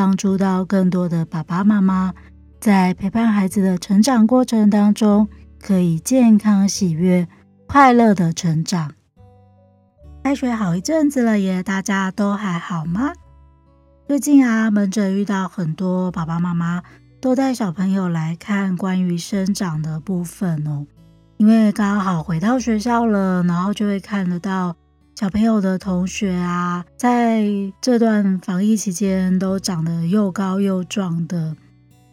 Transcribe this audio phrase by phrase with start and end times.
[0.00, 2.14] 帮助到更多的爸爸妈妈，
[2.58, 5.28] 在陪伴孩子的成长过程当中，
[5.60, 7.28] 可以健康、喜悦、
[7.66, 8.94] 快乐的成长。
[10.24, 13.12] 开学好一阵子了耶，大家都还好吗？
[14.08, 16.82] 最近啊，门诊遇到很多爸爸妈妈
[17.20, 20.86] 都带小朋友来看关于生长的部分哦，
[21.36, 24.74] 因为刚好回到学校了，然后就会看得到
[25.20, 27.44] 小朋友的同学啊，在
[27.78, 31.54] 这段防疫期间都长得又高又壮的，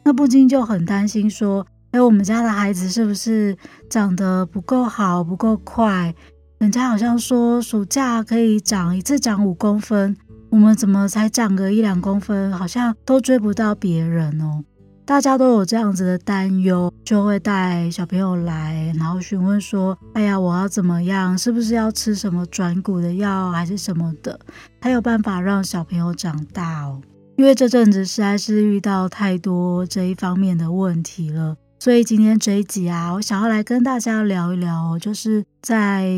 [0.03, 3.57] 那不禁就很担心说，哎，我们家的孩子是不是
[3.89, 6.13] 长得不够好，不够快？
[6.57, 10.17] 人家好像说暑假可以长一次长五公分。
[10.49, 14.65] 我们怎么才长个一两公分，好像都追不到别人哦？
[15.07, 21.35] 大家都有这样子的担忧，就会带小朋友来，然后询问说：“哎呀，我要怎么样？
[21.37, 24.37] 是不是要吃什么转骨的药，还是什么的？
[24.81, 27.01] 才有办法让小朋友长大哦？”
[27.37, 36.11] 因为这阵子实在是遇到太多这一方面的问题了，所以今天这一集啊，我想要来跟大家聊一聊，就是在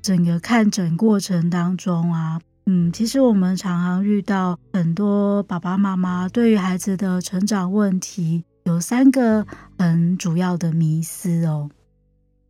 [0.00, 2.40] 整个看诊过程当中啊。
[2.66, 9.44] 嗯，其实我们常常遇到很多爸爸妈妈对于孩子的成长问题，有三个
[9.76, 11.68] 很主要的迷思哦。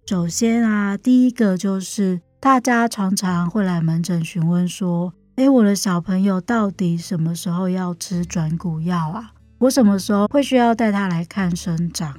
[0.07, 9.33] 首先啊，第一个就是大家常常会来门诊询问说：“诶，我的小朋友到底什么时候要吃转骨药啊？
[9.59, 12.19] 我什么时候会需要带他来看生长？”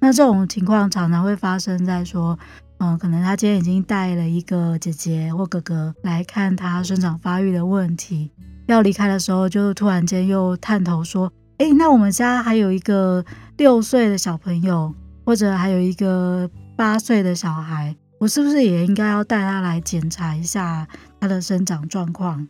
[0.00, 2.38] 那这种情况常常会发生在说。
[2.80, 8.30] 嗯，可能他今天已经带了一个姐姐或哥哥来看他生长发育的问题，
[8.66, 13.24] 要离开的时候，就突然间又探头说：“诶，那我们家还有一个
[13.56, 14.94] 六岁的小朋友，
[15.24, 20.86] 或者还有一个八岁的小孩，我是不是也应该要带他来检查一下
[21.20, 22.46] 他的生长状况？”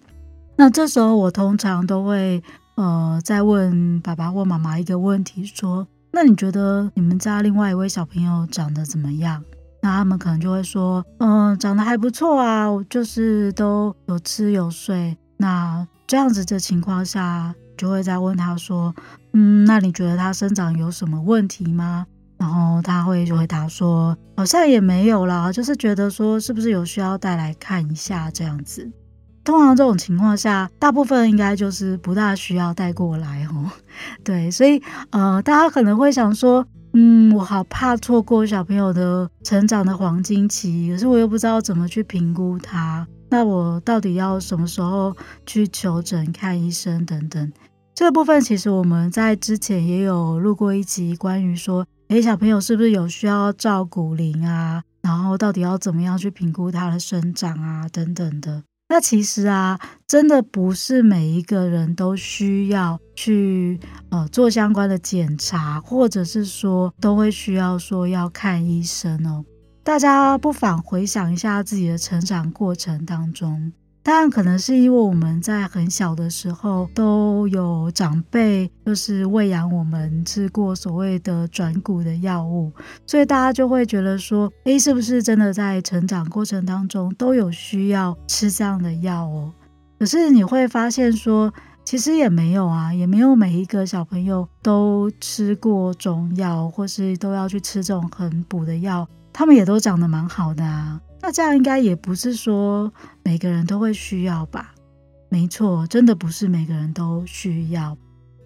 [0.56, 2.42] 那这时候我通常都会
[2.74, 9.42] 呃再问爸爸或妈妈一个问题，说：“那你觉得你们家另外一位小朋友长得怎么样？”
[9.88, 15.16] 那他们可能就会说，嗯，长得还不错啊，就是都有吃有睡。
[15.38, 18.94] 那这样子的情况下，就会再问他说，
[19.32, 22.06] 嗯，那你觉得他生长有什么问题吗？
[22.37, 28.93] 然后他会回答说，好像也没有啦，就是觉得说是不是有需要带来看一下这样子。
[29.48, 33.70] 通常这种情况下，大部分应该就是不大需要带过来哦。
[34.22, 36.66] 对，所以呃，大家可能会想说。
[36.94, 43.06] 嗯，我好怕错过小朋友的成长的黄金期，可是我又不知道怎么去评估他。
[43.28, 45.14] 那我到底要什么时候
[45.44, 47.53] 去求诊、看医生等等？
[47.94, 54.82] 这个部分其实我们在之前也有录过一集，关于说，诶，小朋友是不是有需要照骨龄啊？
[55.03, 57.86] 然后到底要怎么样去评估他的生长啊？
[57.92, 58.62] 等等的。
[58.91, 63.78] 那其实啊，真的不是每一个人都需要去
[64.09, 69.44] 呃做相关的检查，或者是说都会需要说要看医生哦。
[69.84, 73.72] 大家不妨回想一下自己的成长过程当中。
[74.03, 82.72] 当然，可能是因为我们在很小的时候都有长辈，就是喂养我们吃过所谓的转骨的药物，
[83.06, 89.53] 所以大家就会觉得说，诶，是不是真的在成长过程当中都有需要吃这样的药哦？
[89.98, 91.53] 可是你会发现说，
[91.84, 100.98] 其实也没有啊，也没有每一个小朋友都吃过中药，或是都要去吃这种很补的药，他们也都长得蛮好的啊。
[101.20, 102.92] 那这样应该也不是说
[103.24, 104.74] 每个人都会需要吧？
[105.30, 107.96] 没错，真的不是每个人都需要。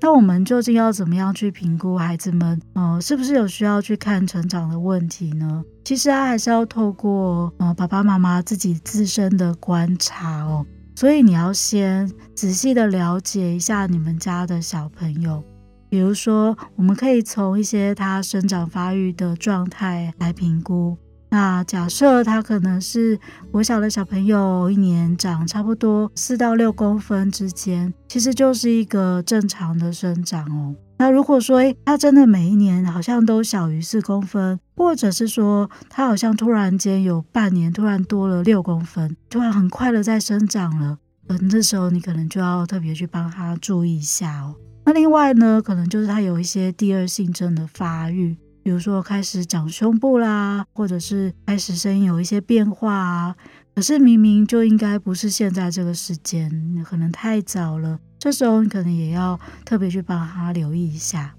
[0.00, 5.62] 那我们究竟要怎么样去评估孩子们，呃，是不是有需要去看成长的问题呢？
[5.84, 10.66] 其实啊，还是要透过呃爸爸妈妈自己自身的观察哦。
[10.96, 15.42] 所以你要先仔细的了解一下你们家的小朋友，
[15.88, 20.98] 比如说，我们可以从一些他生长发育的状态来评估。
[21.32, 23.18] 那假设他可能是
[23.52, 30.76] 我小的小朋友，一年长差不多四到六公分之间，其实就是一个正常的生长哦。
[30.98, 44.54] 那如果说，诶，他真的每一年好像都小于四公分，或者是说他好像突然间有半年突然多了六公分，突然很快的在生长了，嗯，这时候你可能就要特别去帮他注意一下哦。
[44.84, 53.36] 那另外呢，可能就是他有一些第二性征的发育，比如说开始长胸部啦，或者是开始声音有一些变化啊。
[53.74, 56.50] 可是明明就应该不是现在这个时间，
[56.84, 57.98] 可能太早了。
[58.18, 61.34] 这时候你可能也要特别去帮他留意一下。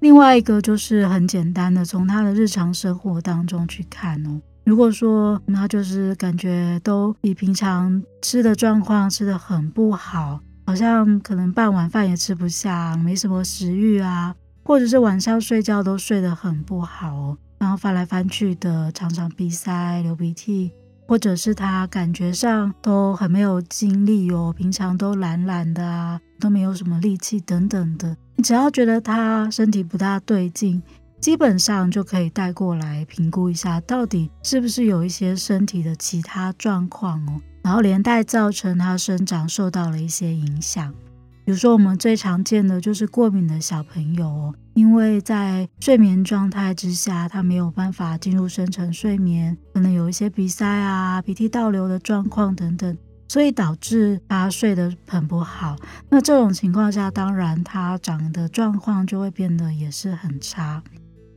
[0.00, 4.40] 另外一个就是很简单的，从他的日常生活当中去看哦。
[4.64, 20.72] 如果说他就是感觉都比平常吃的状况吃得很不好，好像可能半碗饭也吃不下，没什么食欲啊，或者是晚上睡觉都睡得很不好哦，然后翻来翻去的，常常鼻塞、流鼻涕。
[21.08, 28.16] 或者是他感觉上都很没有精力哦，平常都懒懒的啊，都没有什么力气等等的。
[28.36, 30.82] 你只要觉得他身体不大对劲，
[31.20, 40.94] 基本上就可以带过来评估一下，到底是不是有一些身体的其他状况哦，然后连带造成他生长受到了一些影响。
[41.44, 52.96] 比如说，我们最常见的就是过敏的小朋友哦，因为在睡眠状态之下，他没有办法进入深层睡眠，可能有一些鼻塞啊、鼻涕倒流的状况等等，
[53.28, 55.74] 所以导致他睡得很不好。
[56.08, 60.80] 那这种情况下，当然他长的状况就会变得也是很差。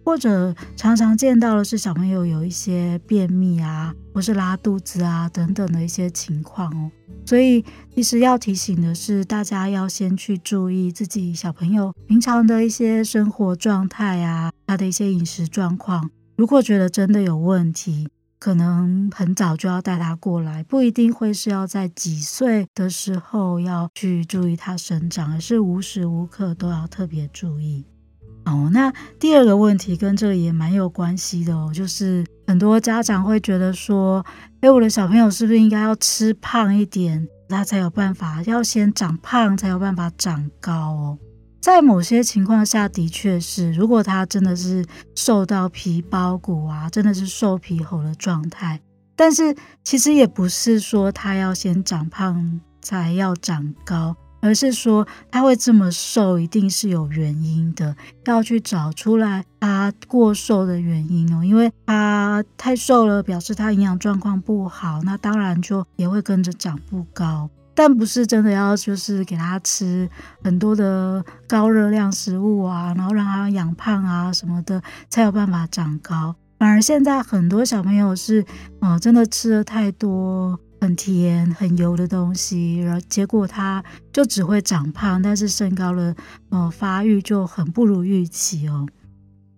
[0.05, 6.91] 或者常常见到的是小朋友有一些便秘啊，或是拉肚子啊等等的一些情况哦。
[7.25, 16.11] 所以其实要提醒的是，大家要先去注意自己小朋友平常的一些生活状态啊，他的一些饮食状况。
[16.35, 18.07] 如果觉得真的有问题，
[18.37, 27.83] 可能很早就要带他过来，不一定会是要在几岁的时候要去注意他生长，而是无时无刻都要特别注意。
[28.45, 34.23] 哦，那第二个问题跟这个也蛮有关系的哦，就是很多家长会觉得说，
[34.61, 41.17] 诶，我的小朋友是不是应该要吃胖一点，他才有办法，要先长胖才有办法长高哦？
[41.59, 48.79] 在某些情况下的确是，如果他真的是瘦到皮包骨啊，真的是瘦皮猴的状态，
[49.15, 54.15] 但是其实也不是说他要先长胖才要长高。
[54.45, 57.95] 而是说他会这么瘦，一定是有原因的，
[58.25, 61.43] 要去找出来他过瘦的原因哦。
[61.43, 67.49] 因为他太瘦了，表示他营养状况不好，那当然就也会跟着长不高。
[67.73, 70.07] 但不是真的要就是给他吃
[70.43, 76.35] 很多的高热量食物啊，然后让他养胖啊什么的，才有办法长高。
[76.59, 78.45] 反而现在很多小朋友是，
[78.79, 80.59] 呃，真的吃了太多。
[80.81, 83.83] 很甜、很油的东西，然后结果他
[84.13, 86.15] 就只会长胖，但是身高的
[86.49, 88.87] 呃发育就很不如预期哦。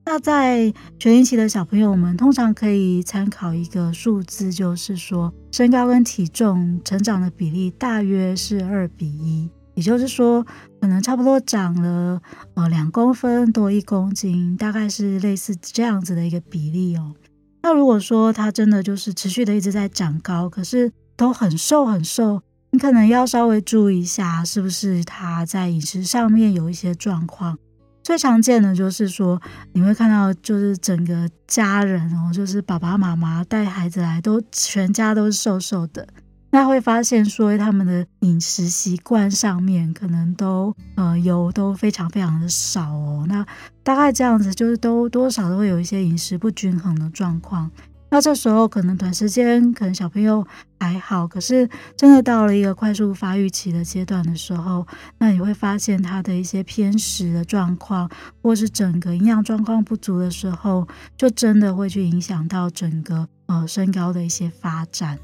[0.06, 10.46] 那在全龄期的小朋友们，通常可以参考一个数字，就是说身高跟体重成长的比例大约是二比一，也就是说
[10.80, 12.22] 可能差不多长了
[12.54, 17.14] 呃两公分多一公斤，大概是类似这样子的一个比例哦。
[17.62, 27.58] 那如果说他真的就是持续的一直在长高，可是都很瘦很瘦，你可能要稍微注意一下，是不是他在饮食上面有一些状况。
[28.04, 29.42] 最常见的就是说，
[29.74, 36.08] 你会看到就是整个家人哦，就是爸爸妈妈带孩子来，都全家都是瘦瘦的。
[36.50, 43.26] 那会发现说，他们的饮食习惯上面可能都呃油都非常非常的少哦。
[43.28, 43.46] 那
[43.84, 47.70] 大概这样子，就是都多少都会有一些饮食不均衡的状况。
[48.10, 50.46] 那这时候可能短时间可能小朋友
[50.80, 54.88] 还好，可是真的到了一个快速发育期的阶段的时候，
[55.18, 58.10] 那你会发现他的一些偏食的状况，
[58.42, 60.88] 或是整个营养状况不足的时候，
[61.18, 65.20] 就真的会去影响到整个呃身高的一些发展。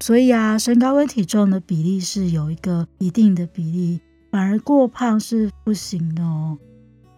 [0.00, 4.00] 所以啊，身高跟体重的比例是有一个一定的比例，
[4.30, 6.58] 反而过胖是不行的哦。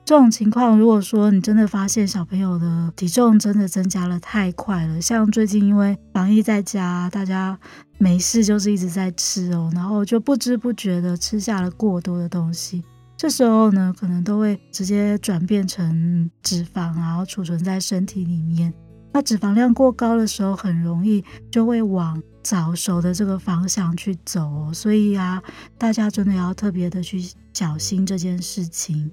[0.07, 7.59] 这种情况，如果说你真的发现小朋友的体重真的增加了太快了，像最近因为防疫在家，大家
[7.99, 12.85] 没事就是一直在吃哦，然后就不知不觉的吃下了过多的东西，
[13.17, 18.73] 这时候呢，可能都会直接转变成脂肪，然后储存在身体里面。
[19.13, 25.43] 那脂肪量过高的时候，很容易就会往早熟的这个方向去走哦，所以啊，
[25.77, 27.21] 大家真的要特别的去
[27.53, 29.11] 小心这件事情。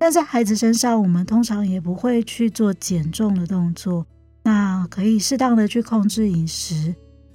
[0.00, 4.06] 但在孩子身上，我们通常也不会去做减重的动作，
[4.44, 6.94] 那可以适当的去控制饮食。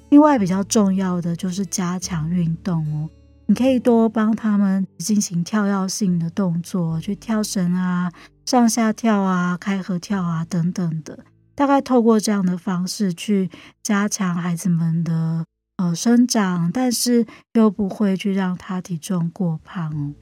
[0.10, 3.08] 另外，比较重要的就是加强运动哦。
[3.46, 8.12] 你可以多帮他们进行跳跃性的动作，去跳绳啊、
[8.48, 11.20] 上下跳啊、开合跳啊等等的。
[11.54, 13.52] 大概透过这样的方式去
[13.84, 15.46] 加强孩子们的
[15.78, 20.16] 呃生长，但是又不会去让他体重过胖哦。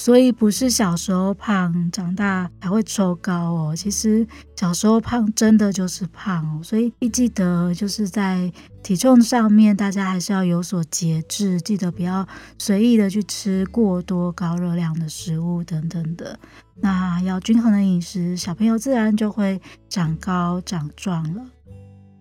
[0.00, 3.76] 所以不是小时候胖，长大才会抽高哦。
[3.76, 4.26] 其实
[4.56, 6.62] 小时候胖真的就是胖哦。
[6.62, 8.50] 所以记得就是在
[8.82, 12.26] 体重上面，大家还是要有所节制，记得不要
[12.56, 16.38] 随意的去吃过多高热量的食物等等的。
[16.76, 21.42] 那要均衡的饮食，小朋友自然就会长高长壮了。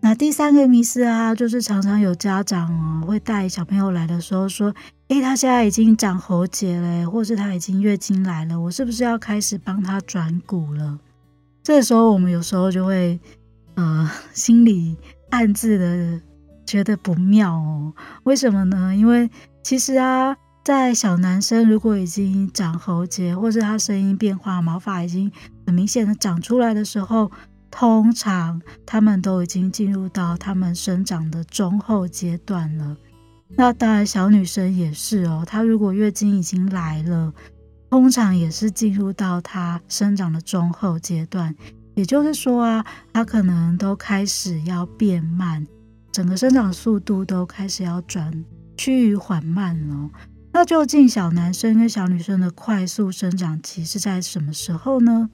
[0.01, 4.73] 那第三个迷思啊，就是常常有家长哦会带小朋友来的时候说。
[5.09, 10.99] 诶，他现在已经长喉结了，或是他已经月经来了，我是不是要开始帮他转骨了？
[11.63, 13.19] 这个时候，我们有时候就会，
[13.73, 14.95] 呃，心里
[15.31, 16.21] 暗自的
[16.63, 17.91] 觉得不妙哦。
[18.21, 18.95] 为什么呢？
[18.95, 19.27] 因为
[19.63, 25.31] 其实啊，在小男生如果已经长喉结，或是他声音变化、毛发已经
[25.65, 27.31] 很明显的长出来的时候，
[27.71, 32.97] 通常他们都已经进入到他们生长的中后阶段了。
[33.55, 35.43] 那当然，小女生也是哦。
[35.45, 37.33] 她如果月经已经来了，
[37.89, 41.55] 通常也是进入到她生长的中后阶段。
[41.95, 45.65] 也就是说啊，她可能都开始要变慢，
[46.11, 48.45] 整个生长速度都开始要转
[48.77, 50.09] 趋于缓慢了。
[50.51, 55.29] 那究竟小男生跟小女生的快速生长期是在什么时候呢？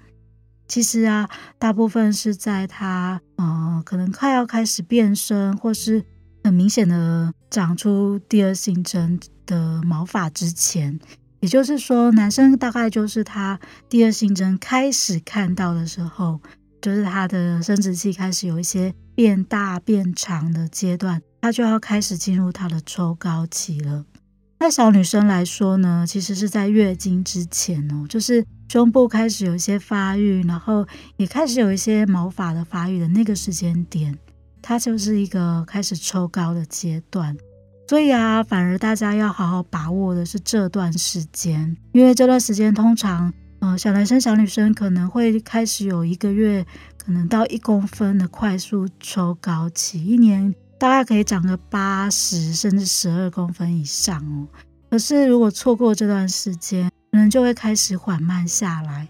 [0.68, 6.06] 其实啊，大部分是在他呃，可能快要开始变声，或是。
[6.44, 11.00] 很明显的长出第二性征的毛发之前，
[11.40, 16.40] 也就是说，男生大概就是他第二性征开始看到的时候，
[16.80, 24.06] 就是他的生殖器开始有一些变大变长的阶段，他就要开始进入他的抽高期了。
[24.66, 30.84] 那小女生来说呢，其实是在月经之前哦，就是胸部开始有一些发育，然后
[31.18, 34.18] 也开始有一些毛发的发育的那个时间点。
[34.64, 37.38] 它就是一个开始抽高的阶段，
[37.88, 46.66] 所以啊，反而大家要好好把握的是这段时间，因为这段时间通常，呃，小男生、小女生可能会开始有一个月，
[46.98, 54.48] 可能到一公分的快速抽高期，一年大概可以长个八十甚至十二公分以上哦。
[54.90, 59.08] 可是如果错过这段时间，可能就会开始缓慢下来。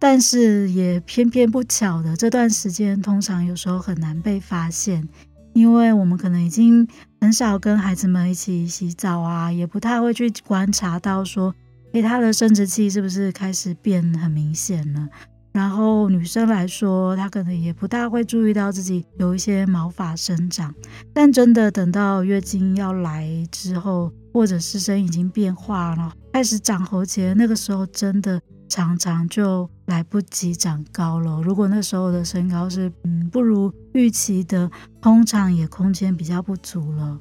[0.00, 5.08] 但是也偏偏不巧的，这段时间通常有时候很难被发现，
[5.54, 6.86] 因为我们可能已经
[7.20, 11.52] 很少跟孩子们一起洗澡啊，也不太会去观察到说，
[11.94, 15.08] 诶，他的生殖器是不是开始变很明显了。
[15.52, 20.74] 然后女生来说，她可能也不大会注意到自己有一些毛发生长，
[21.12, 28.40] 但真的等到月经要来之后，或者是声音已经变化了，开始长喉结，那个时候真的。
[28.70, 31.40] 常常就来不及长高了。
[31.40, 37.18] 如果那时候的身高是嗯不如预期的，通常也空间比较不足了。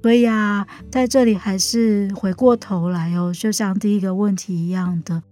[0.00, 5.22] 所以啊，在这里还是回过头来哦，就像第一个问题一样的，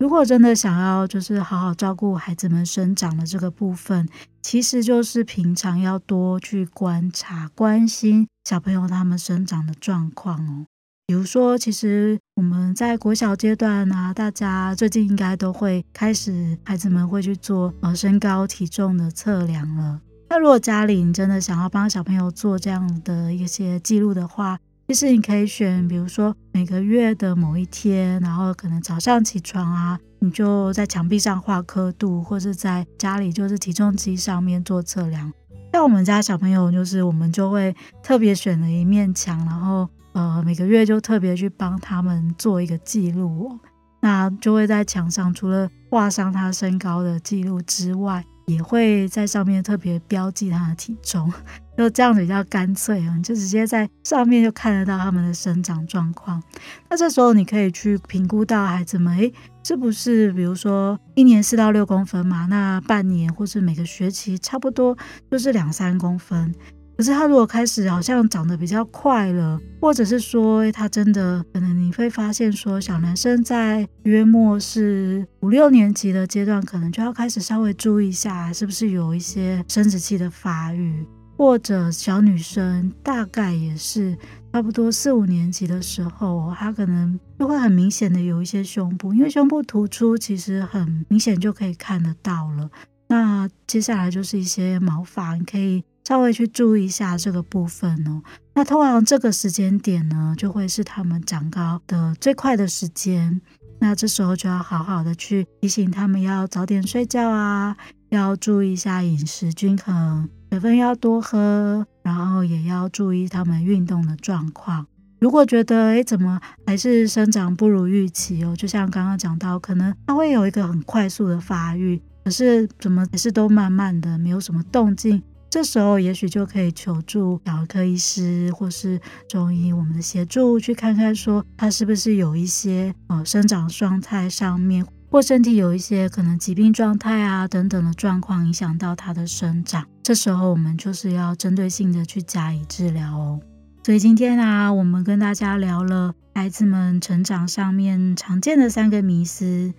[0.00, 4.08] 如果真的想要就是好好照顾孩子们生长的这个部分，
[4.40, 10.64] 其实就是平常要多去观察、关心小朋友他们生长的状况哦。
[11.06, 20.00] 比如说，其实我们在国小阶段啊，大家最近应该都会开始，孩子们会去做呃身高体重的测量了。
[20.30, 24.58] 那如果家里你真的想要帮小朋友做这样的一些记录的话，
[24.90, 35.32] 其实你可以选，比如说每个月的某一天，然后可能早上起床啊，你就在墙壁上画刻度，或者在家里就是体重机上面做测量。
[35.72, 39.88] 像我们家小朋友，就是我们就会特别选了一面墙，然后。
[40.12, 43.56] 呃，每个月就特别去帮他们做一个记录，
[44.00, 51.32] 那就会在墙上除了画上他身高的记录之外，也会在上面特别标记他的体重，
[51.76, 56.42] 就这样子比较干脆啊，你就直接在上面就看得到他们的生长状况。
[56.88, 62.46] 那这时候你可以去评估到孩子们，诶，是不是比如说一年四到六公分嘛？
[62.46, 64.96] 那半年或是每个学期差不多
[65.30, 66.54] 就是两三公分。
[67.00, 81.06] 可是他如果开始好像长得比较快了，或者是说他真的可能你会发现说小男生在约莫是五六年级的阶段，可能就要开始稍微注意一下，是不是有一些生殖器的发育，
[81.38, 84.14] 或者小女生大概也是
[84.52, 92.68] 差不多四五年级的时候，他可能就会很明显的有一些胸部，因为胸部突出其实很明显就可以看得到了。
[93.08, 95.82] 那接下来就是一些毛发，你可以。
[96.10, 98.20] 稍微去注意一下这个部分哦。
[98.54, 103.40] 那通常这个时间点呢，就会是他们长高的最快的时间。
[103.78, 107.76] 那这时候就要好好的去提醒他们要早点睡觉啊，
[108.08, 114.84] 要注意一下饮食均衡，水分要多喝，然后也要注意他们运动的状况。
[115.20, 125.22] 如果觉得诶，怎么还是生长不如预期哦，就像刚刚讲到，可能它会有一个很快速的发育，可是怎么还是都慢慢的，没有什么动静。
[125.50, 139.84] 这时候也许就可以求助小儿科医师或是中医我们的协助，去看看说他是不是有一些呃生长状态上面或身体有一些可能疾病状态啊等等的状况影响到他的生长。
[140.04, 143.40] 这时候我们就是要针对性的去加以治疗哦。
[143.82, 149.74] 所以今天啊，我们跟大家聊了孩子们成长上面常见的三个迷思。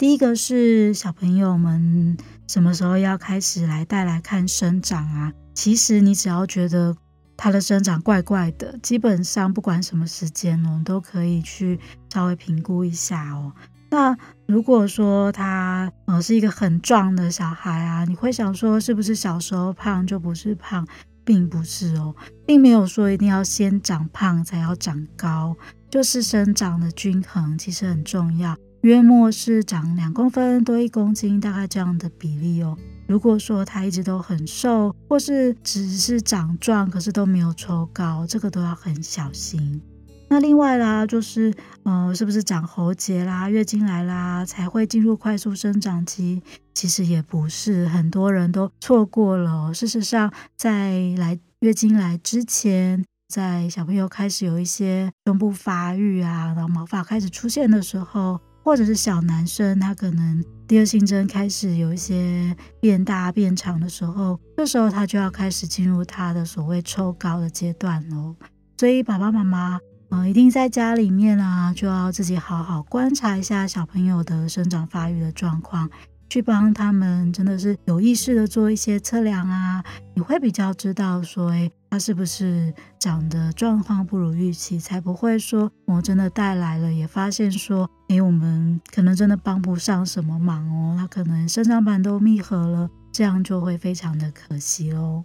[0.00, 2.16] 第一个是小朋友们
[2.48, 5.30] 什么时候要开始来带来看生长啊？
[5.52, 6.96] 其实你只要觉得
[7.36, 11.78] 他的生长怪怪的，基本上不管什么时间，我们都可以去
[12.10, 13.52] 稍微评估一下哦。
[13.90, 14.16] 那
[14.46, 20.88] 如果说他呃是一个很壮的小孩啊，你会想说是不是小时候胖就不是胖，
[21.26, 22.16] 并不是哦，
[22.46, 25.54] 并没有说一定要先长胖才要长高，
[25.90, 28.56] 就是生长的均衡其实很重要。
[28.82, 32.76] 约莫是长两公分多一公斤，大概这样的比例哦。
[33.06, 39.82] 如果说他一直都很瘦，或是只是长壮，可是都没有抽高，这个都要很小心。
[40.30, 46.40] 那另外啦，就是呃，是不是长喉结啦、月经来啦才会进入快速生长期？
[46.72, 49.74] 其实也不是，很多人都错过了。
[49.74, 58.40] 事实上，在来月经来之前，在小朋友开始有一些胸部发育啊，然后毛发开始出现的时候。
[58.62, 68.36] 或者是小男生，他可能第二性征开始有一些变大变长的时候，这时候他就要开始进入他的所谓抽高的阶段喽。
[68.78, 69.78] 所以爸爸妈妈，
[70.10, 75.90] 嗯、呃，一定在家里面啊，就要自己好好观察一下小朋友的生长发育的状况。
[76.30, 79.84] 去帮他们真的是有意识的做一些测量啊，
[80.14, 95.24] 你会比较知道说，诶，他是不是长得状况不如预期，才不会说我真的带来了，也发现说，诶，我们可能真的帮不上什么忙哦，他可能生长板都闭合了，这样就会非常的可惜喽。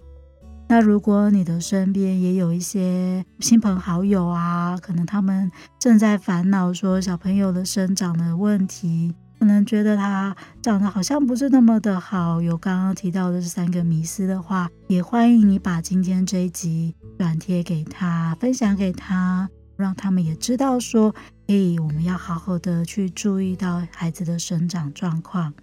[0.68, 9.14] 那如果你的身边也有一些亲朋好友啊，可能他们正在烦恼说小朋友的生长的问题。
[9.46, 21.14] 可能觉得他长得好像不是那么的好，有刚刚提到的这三个迷思的话，也欢迎你把今天这一集转贴给他，分享给他，让他们也知道说，
[21.46, 25.54] 诶，我们要好好的去注意到孩子的生长状况。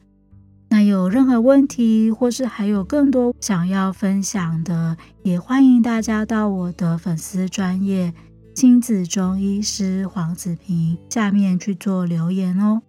[0.68, 8.14] 那有任何问题，或是还有更多想要分享的，也欢迎大家到我的粉丝专业
[8.55, 12.81] 亲子中医师黄子平下面去做留言哦。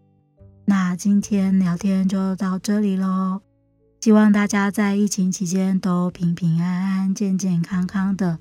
[0.65, 3.41] 那今天聊天就到这里喽，
[3.99, 8.39] 希望大家在疫情期间都平平安安、健健康康的。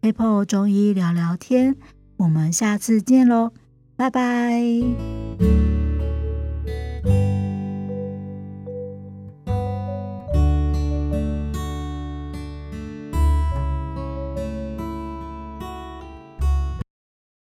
[0.00, 1.76] Apple 中医聊聊天，
[2.16, 3.52] 我们下次见喽，
[3.96, 4.60] 拜拜。